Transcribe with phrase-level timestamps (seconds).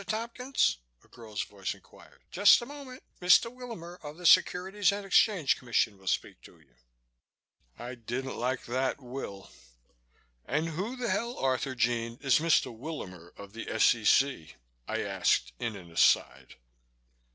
[0.07, 2.23] Tompkins?" A girl's voice inquired.
[2.31, 3.53] "Just a moment, Mr.
[3.53, 6.73] Willamer of the Securities and Exchange Commission will speak to you."
[7.77, 9.51] I didn't like that "will."
[10.43, 12.75] "And who the hell, Arthurjean, is Mr.
[12.75, 14.55] Willamer of the S.E.C.?"
[14.87, 16.55] I asked in an aside.